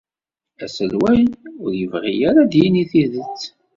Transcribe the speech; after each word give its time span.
Aselway 0.63 1.21
ur 1.63 1.71
yebɣi 1.79 2.13
ara 2.29 2.39
ad 2.43 2.47
d-yini 2.51 2.83
tidet. 2.91 3.41